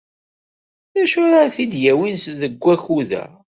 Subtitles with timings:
[0.93, 3.23] D acu ara t-id-yawin deg wakud-a?